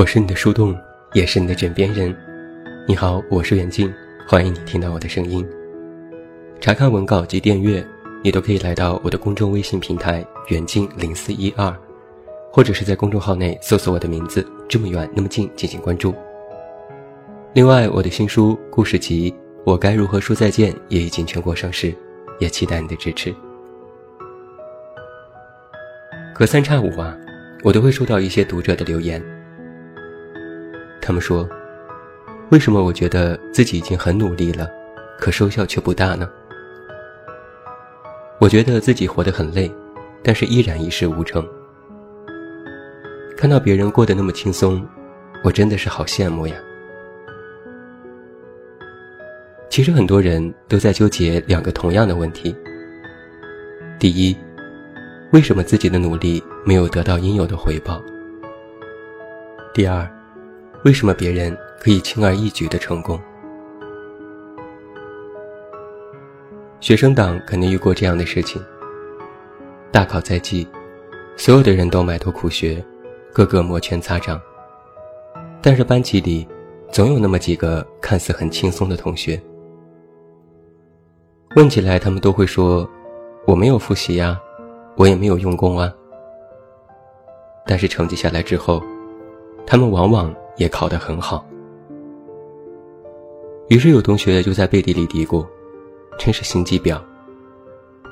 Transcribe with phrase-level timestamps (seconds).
[0.00, 0.74] 我是你的树洞，
[1.12, 2.16] 也是你的枕边人。
[2.88, 3.92] 你好，我是远近，
[4.26, 5.46] 欢迎你听到我的声音。
[6.58, 7.86] 查看文稿及订阅，
[8.24, 11.70] 你都可以来到我的公众微信平台“远近零四一二”，
[12.50, 16.14] 或者是在公众号内搜索我的名字“这么远那么近”进行关注。
[17.52, 19.30] 另外，我的新书故事集
[19.64, 21.94] 《我该如何说再见》也已经全国上市，
[22.38, 23.34] 也期待你的支持。
[26.34, 27.14] 隔三差五啊，
[27.62, 29.22] 我都会收到一些读者的留言。
[31.10, 31.44] 他们说
[32.52, 34.70] ：“为什么我觉得自己已经很努力了，
[35.18, 36.30] 可收效却不大呢？”
[38.38, 39.68] 我觉得自己活得很累，
[40.22, 41.44] 但是依然一事无成。
[43.36, 44.86] 看到别人过得那么轻松，
[45.42, 46.54] 我真的是好羡慕呀。
[49.68, 52.54] 其实很多人都在纠结两个同样的问题：
[53.98, 54.36] 第一，
[55.32, 58.00] 为什么自己的努力没有得到应有的回报？
[59.74, 60.08] 第二，
[60.82, 63.20] 为什么别人可以轻而易举的成功？
[66.80, 68.62] 学生党肯定遇过这样的事情。
[69.92, 70.66] 大考在即，
[71.36, 72.82] 所有的人都埋头苦学，
[73.32, 74.40] 个个摩拳擦掌。
[75.60, 76.48] 但是班级里，
[76.90, 79.38] 总有那么几个看似很轻松的同学。
[81.56, 82.88] 问起来，他们都会说
[83.46, 84.40] ：“我没有复习呀。”
[84.96, 85.90] 我也没有用功啊，
[87.64, 88.82] 但是成绩下来之后，
[89.66, 91.44] 他们往往也考得很好。
[93.68, 95.46] 于是有同学就在背地里嘀咕
[96.18, 97.00] ：“真是心机婊，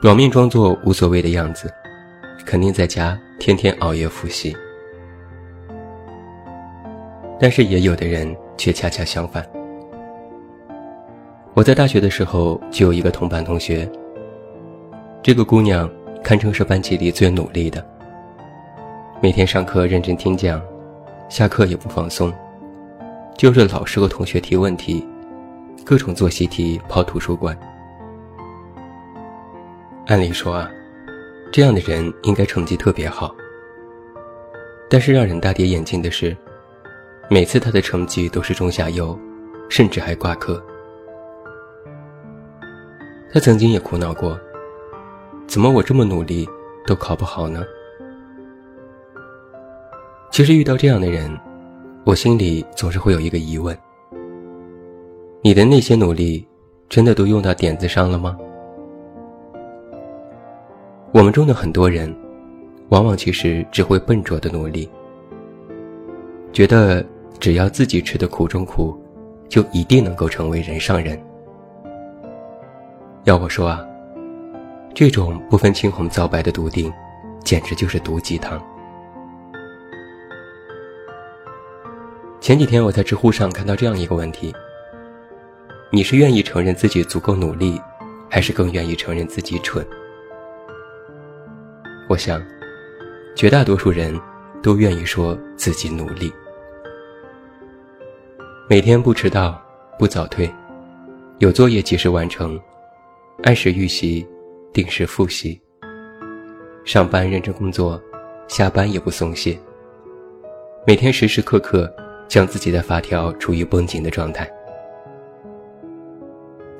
[0.00, 1.72] 表面装作无所谓的样子，
[2.46, 4.56] 肯定在家天天熬夜复习。”
[7.40, 9.48] 但是也有的人却恰恰相反。
[11.54, 13.90] 我在大学的时候就有一个同班同学，
[15.22, 15.90] 这个姑娘。
[16.20, 17.82] 堪称是班级里最努力的，
[19.22, 20.60] 每天上课认真听讲，
[21.28, 22.32] 下课也不放松，
[23.36, 25.06] 就是老师和同学提问题，
[25.84, 27.56] 各种做习题跑图书馆。
[30.06, 30.70] 按理说啊，
[31.52, 33.34] 这样的人应该成绩特别好。
[34.88, 36.34] 但是让人大跌眼镜的是，
[37.28, 39.18] 每次他的成绩都是中下游，
[39.68, 40.62] 甚至还挂科。
[43.30, 44.38] 他曾经也苦恼过。
[45.46, 46.48] 怎么我这么努力
[46.86, 47.62] 都考不好呢？
[50.38, 51.36] 其实遇到这样的人，
[52.04, 53.76] 我心里总是会有一个疑问：
[55.42, 56.46] 你的那些努力，
[56.88, 58.38] 真的都用到点子上了吗？
[61.10, 62.14] 我们中的很多人，
[62.90, 64.88] 往往其实只会笨拙的努力，
[66.52, 67.04] 觉得
[67.40, 68.96] 只要自己吃的苦中苦，
[69.48, 71.20] 就一定能够成为人上人。
[73.24, 73.84] 要我说啊。
[74.94, 76.92] 这种不分青红皂白的笃定，
[77.42, 78.62] 简直就是毒鸡汤。
[82.48, 84.54] 前几天我在知乎上看到这样一个问题：
[85.92, 87.78] 你是愿意承认自己足够努力，
[88.26, 89.86] 还是更愿意承认自己蠢？
[92.08, 92.42] 我想，
[93.36, 94.18] 绝大多数人
[94.62, 96.32] 都愿意说自己努力，
[98.66, 99.62] 每天不迟到，
[99.98, 100.50] 不早退，
[101.40, 102.58] 有作业及时完成，
[103.42, 104.26] 按时预习。
[104.72, 105.60] 定时复习，
[106.86, 108.00] 上班认真工作，
[108.46, 109.58] 下班也不松懈。
[110.86, 111.92] 每天时时刻刻
[112.28, 114.48] 将自己的发条处于绷紧的状态。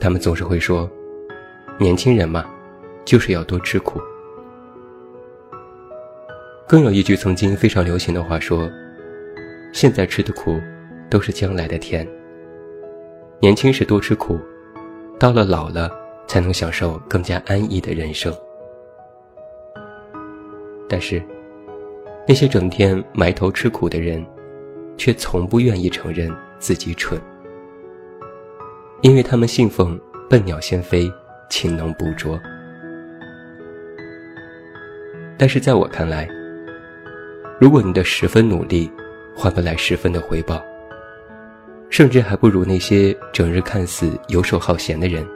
[0.00, 0.90] 他们总是会说
[1.78, 2.44] ：“年轻人嘛，
[3.04, 4.00] 就是要多吃苦。”
[6.66, 8.68] 更有一句曾经非常流行的话说
[9.72, 10.58] ：“现在吃的苦，
[11.08, 12.08] 都是将来的甜。
[13.38, 14.40] 年轻时多吃苦，
[15.20, 15.90] 到了老了。”
[16.26, 18.34] 才能享受更加安逸的人生。
[20.88, 21.22] 但是，
[22.26, 24.24] 那些整天埋头吃苦的人，
[24.96, 27.20] 却从不愿意承认自己蠢，
[29.02, 30.00] 因为他们信奉
[30.30, 31.12] “笨鸟先飞，
[31.50, 32.40] 勤能补拙”。
[35.36, 36.28] 但是在我看来，
[37.60, 38.90] 如果你的十分努力
[39.34, 40.62] 换不来十分的回报，
[41.90, 45.26] 甚至还不如那些整日看似游手好闲的人。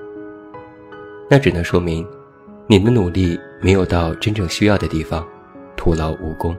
[1.29, 2.07] 那只能说明，
[2.67, 5.27] 你的努力没有到真正需要的地方，
[5.77, 6.57] 徒劳无功。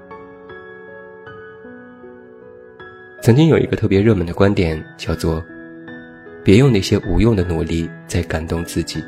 [3.30, 5.46] 曾经有一个特别热门的观点，叫做
[6.44, 9.00] “别用那些无用的努力在感动自己”。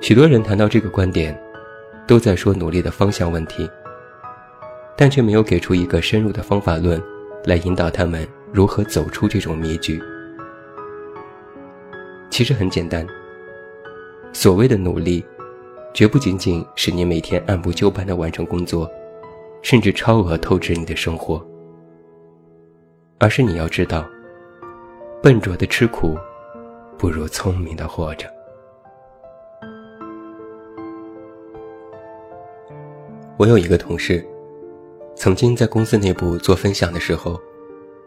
[0.00, 1.36] 许多人谈到这个观点，
[2.06, 3.68] 都在说努力的方向问题，
[4.96, 7.02] 但却没有给出一个深入的方法论，
[7.44, 10.00] 来引导他们如何走出这种迷局。
[12.30, 13.04] 其实很简单。
[14.32, 15.24] 所谓的努力，
[15.92, 18.88] 绝不仅仅是你每天按部就班的完成工作，
[19.62, 21.44] 甚至超额透支你的生活，
[23.18, 24.06] 而是你要知道，
[25.22, 26.16] 笨拙的吃苦，
[26.96, 28.26] 不如聪明的活着。
[33.36, 34.24] 我有一个同事，
[35.14, 37.38] 曾经在公司内部做分享的时候，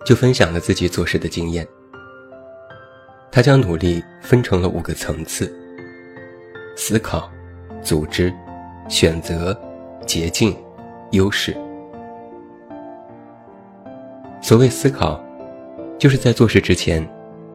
[0.06, 1.68] 就分享了自己做事的经验。
[3.32, 5.54] 他将努力分成了五个层次：
[6.76, 7.30] 思考、
[7.84, 8.34] 组织、
[8.88, 9.56] 选择、
[10.08, 10.56] 捷径、
[11.12, 11.56] 优势。
[14.42, 15.20] 所谓思考，
[15.98, 17.08] 就是在做事之前，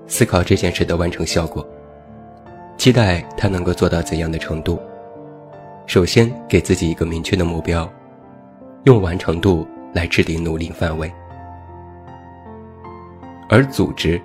[0.06, 1.66] 思考这件事的完成效果，
[2.76, 4.78] 期待他能够做到怎样的程度。
[5.86, 7.90] 首先给自己一个明确的目标，
[8.84, 11.10] 用完成度来制定努力范围。
[13.48, 14.20] 而组织，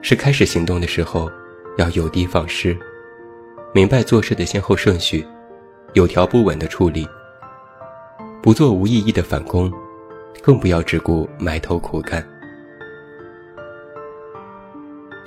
[0.00, 1.30] 是开始行动的时候
[1.76, 2.76] 要有的放矢，
[3.74, 5.26] 明白做事的先后顺序，
[5.92, 7.06] 有条不紊的处理，
[8.42, 9.70] 不做无意义的反攻，
[10.42, 12.26] 更不要只顾埋头苦干。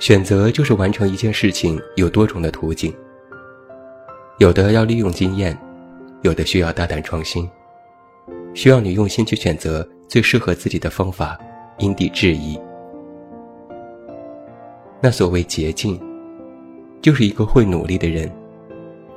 [0.00, 2.92] 选择就是完成一件事情有多种的途径。
[4.38, 5.56] 有的要利用经验，
[6.22, 7.48] 有的需要大胆创新，
[8.52, 11.38] 需要你用心去选择最适合自己的方法，
[11.78, 12.58] 因地制宜。
[15.00, 16.00] 那所谓捷径，
[17.00, 18.28] 就是一个会努力的人，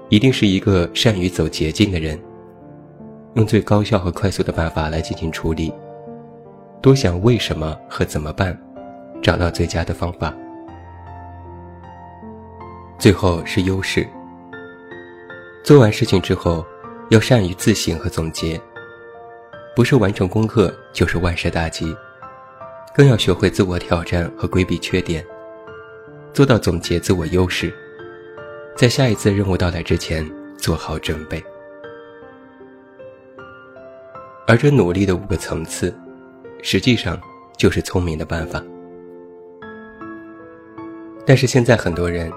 [0.09, 2.17] 一定是一个善于走捷径的人，
[3.37, 5.71] 用最高效和快速的办法来进行处理，
[6.81, 8.59] 多想为什么和怎么办，
[9.21, 10.33] 找到最佳的方法。
[12.97, 14.05] 最后是优势。
[15.63, 16.65] 做完事情之后，
[17.11, 18.59] 要善于自省和总结，
[19.75, 21.95] 不是完成功课就是万事大吉，
[22.91, 25.23] 更要学会自我挑战和规避缺点，
[26.33, 27.71] 做到总结自我优势，
[28.75, 31.39] 在下一次任务到来之前做好准备。
[34.49, 35.93] 而这努力的五个层次，
[36.63, 37.19] 实际上
[37.57, 38.63] 就是聪明的办法。
[41.25, 42.31] 但是现在很多人，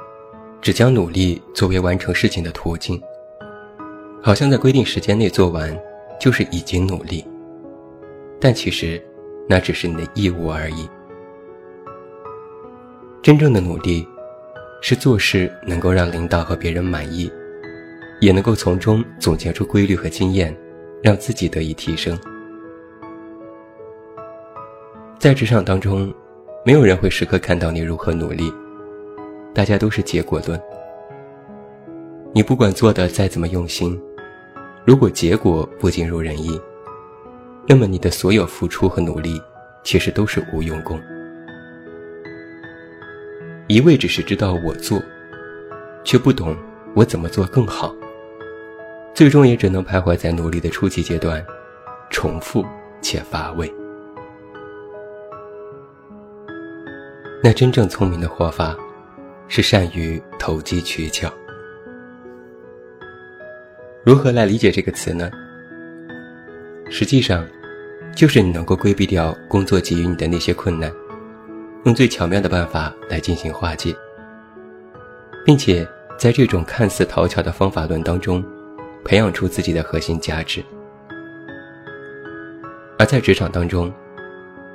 [0.61, 3.01] 只将努力作为完成事情的途径。
[4.21, 5.75] 好像在规定时间内做完，
[6.21, 7.25] 就是已经努力，
[8.41, 9.01] 但其实，
[9.49, 10.91] 那只是你的义务而已。
[13.23, 14.05] 真正的努力，
[14.83, 17.33] 是做事能够让领导和别人满意，
[18.21, 20.55] 也能够从中总结出规律和经验，
[21.03, 22.19] 让自己得以提升。
[25.19, 26.13] 在职场当中，
[26.65, 28.53] 没有人会时刻看到你如何努力，
[29.55, 30.61] 大家都是结果论。
[32.33, 34.01] 你不管做的再怎么用心。
[34.87, 36.59] 如果结果不尽如人意，
[37.67, 39.41] 那么你的所有付出和努力，
[39.85, 40.99] 其实都是无用功。
[43.69, 45.01] 一味只是知道我做，
[46.03, 46.57] 却不懂
[46.95, 47.95] 我怎么做更好，
[49.21, 51.45] 最终也只能徘徊在努力的初级阶段，
[52.09, 52.65] 重复
[53.03, 53.71] 且乏味。
[57.45, 58.75] 那真正聪明的活法，
[59.47, 61.31] 是善于投机取巧。
[64.07, 65.31] 如何来理解这个词呢？
[66.89, 67.47] 实际上，
[68.17, 70.91] 就是你能够规避掉工作给予你的那些困难，
[71.85, 73.95] 用最巧妙的办法来进行化解，
[75.45, 75.87] 并且
[76.19, 78.43] 在这种看似讨巧的方法论当中，
[79.05, 80.65] 培养出自己的核心价值。
[82.99, 83.93] 而在职场当中，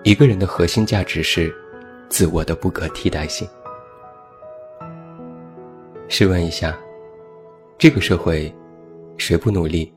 [0.03, 1.53] 一个人的核心价值是
[2.09, 3.47] 自我的不可替代性。
[6.07, 6.77] 试问一下，
[7.77, 8.53] 这个社会。
[9.17, 9.89] 谁不努力，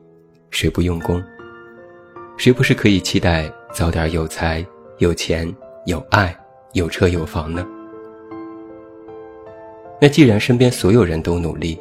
[0.49, 1.21] 谁不用功，
[2.37, 4.65] 谁不是可以期待早点有财、
[4.99, 5.53] 有钱、
[5.87, 6.33] 有爱、
[6.71, 7.67] 有车有房呢？
[9.99, 11.77] 那既然身边所有人都努力，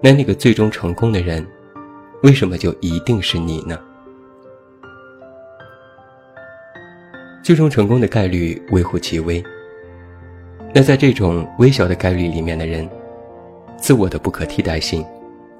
[0.00, 1.46] 那那个最终成功的人，
[2.22, 3.78] 为什么就一定是你呢？
[7.42, 9.42] 最终成功的概率微乎其微。
[10.74, 12.88] 那在这种微小的概率里面的人，
[13.76, 15.04] 自我的不可替代性。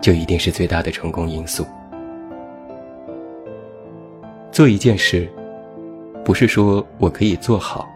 [0.00, 1.66] 就一定是最大的成功因素。
[4.52, 5.28] 做一件事，
[6.24, 7.88] 不是说我可以做好，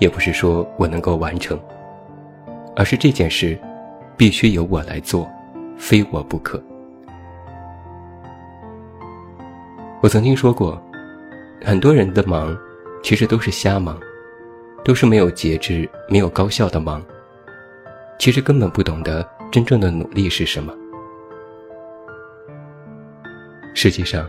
[0.00, 1.56] 也不是说我能够完成，
[2.74, 3.56] 而是这件事
[4.16, 5.30] 必须由我来做，
[5.80, 6.62] 非我不可。
[10.02, 10.80] 我曾经说过，
[11.64, 12.56] 很多人的忙，
[13.02, 13.98] 其实都是瞎忙，
[14.84, 17.02] 都是没有节制、没有高效的忙，
[18.18, 20.72] 其实根本不懂得真正的努力是什么。
[23.74, 24.28] 实际上，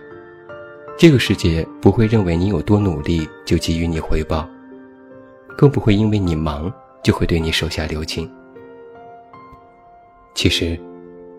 [0.98, 4.48] 这个世界不会认为你有多努力就给予你回报，
[5.58, 6.72] 更不会因为你忙
[7.04, 8.32] 就会对你手下留情。
[10.34, 10.80] 其实，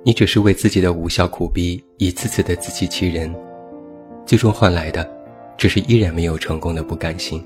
[0.04, 3.32] 你只是为自己的无效苦逼一次次的自欺欺人，
[4.26, 5.08] 最终换来的，
[5.56, 7.40] 只是依然没有成功的不甘心。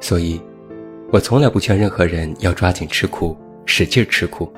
[0.00, 0.40] 所以，
[1.12, 3.36] 我从来不劝任何人要抓紧吃苦，
[3.66, 4.50] 使劲吃苦。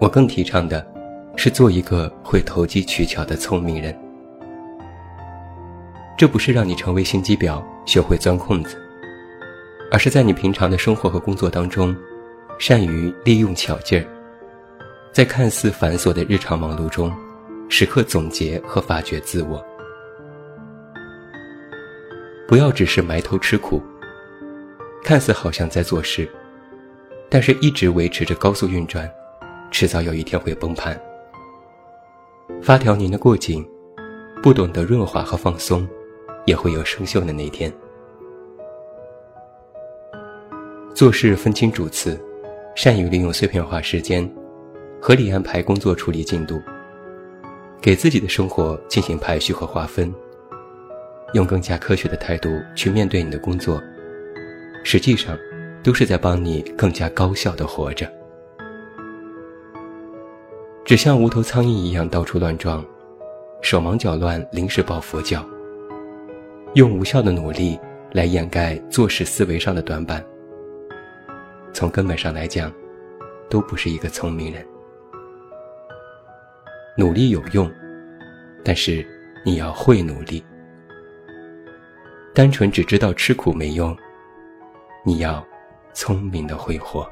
[0.00, 0.84] 我更提倡的，
[1.36, 3.96] 是做一个会投机取巧的聪明人。
[6.16, 8.76] 这不是让你成为心机婊，学会钻空子，
[9.92, 11.94] 而是在你平常的生活和工作当中，
[12.58, 14.04] 善于利用巧劲儿，
[15.12, 17.16] 在看似繁琐的日常忙碌中，
[17.68, 19.64] 时刻总结和发掘自我。
[22.48, 23.80] 不要只是埋头吃苦。
[25.04, 26.28] 看似好像在做事，
[27.30, 29.08] 但是一直维持着高速运转，
[29.70, 31.00] 迟早有一天会崩盘。
[32.60, 33.64] 发条拧得过紧，
[34.42, 35.88] 不懂得润滑和放松，
[36.44, 37.72] 也会有生锈的那天。
[40.92, 42.20] 做事分清主次，
[42.78, 44.24] 善于利用碎片化时间，
[45.02, 46.62] 合理安排工作处理进度，
[47.80, 50.14] 给自己的生活进行排序和划分，
[51.34, 53.82] 用更加科学的态度去面对你的工作。
[54.84, 55.36] 实际上，
[55.82, 58.08] 都是在帮你更加高效的活着。
[60.84, 62.86] 只像无头苍蝇一样到处乱撞，
[63.60, 65.44] 手忙脚乱，临时抱佛脚，
[66.74, 67.76] 用无效的努力
[68.12, 70.24] 来掩盖做事思维上的短板。
[71.78, 72.72] 从根本上来讲，
[73.48, 74.66] 都不是一个聪明人。
[76.96, 77.72] 努力有用，
[78.64, 79.06] 但是
[79.44, 80.44] 你要会努力。
[82.34, 83.96] 单纯只知道吃苦没用。
[85.06, 85.46] 你要
[85.92, 87.08] 聪明的挥霍。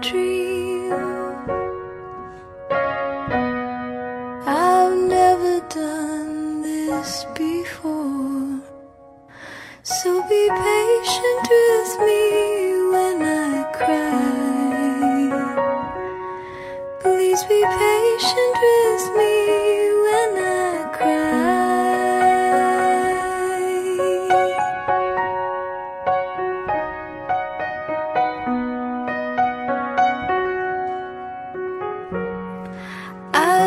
[0.00, 0.33] dream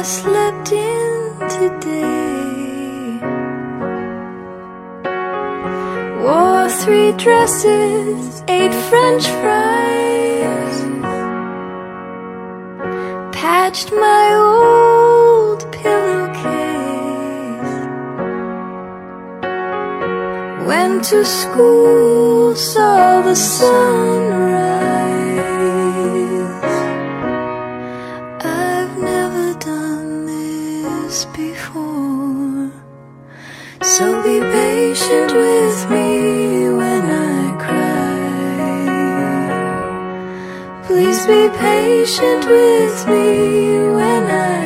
[0.04, 3.20] slept in today.
[6.22, 10.78] Wore three dresses, ate french fries,
[13.32, 16.48] patched my old pillowcase,
[20.68, 24.87] went to school, saw the sunrise.
[34.98, 38.18] Patient with me when I cry.
[40.88, 44.57] Please be patient with me when I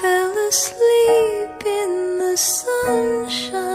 [0.00, 3.69] Fell asleep in the sunshine.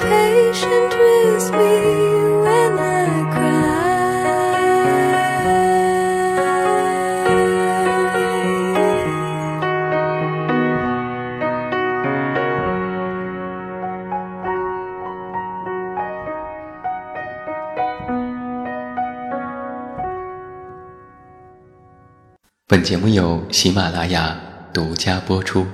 [0.00, 1.74] Patient with me
[2.44, 3.70] when I cry.
[22.66, 24.40] 本节目由喜马拉雅
[24.72, 25.66] 独家播出。